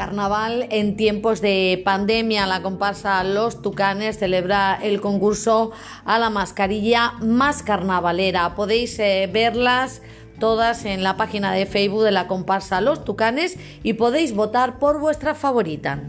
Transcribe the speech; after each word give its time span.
Carnaval 0.00 0.66
en 0.70 0.96
tiempos 0.96 1.42
de 1.42 1.82
pandemia. 1.84 2.46
La 2.46 2.62
comparsa 2.62 3.22
Los 3.22 3.60
Tucanes 3.60 4.18
celebra 4.18 4.78
el 4.82 4.98
concurso 5.02 5.72
a 6.06 6.18
la 6.18 6.30
mascarilla 6.30 7.12
más 7.20 7.62
carnavalera. 7.62 8.54
Podéis 8.54 8.98
eh, 8.98 9.28
verlas 9.30 10.00
todas 10.38 10.86
en 10.86 11.02
la 11.02 11.18
página 11.18 11.52
de 11.52 11.66
Facebook 11.66 12.02
de 12.02 12.12
la 12.12 12.28
comparsa 12.28 12.80
Los 12.80 13.04
Tucanes 13.04 13.58
y 13.82 13.92
podéis 13.92 14.34
votar 14.34 14.78
por 14.78 15.00
vuestra 15.00 15.34
favorita. 15.34 16.02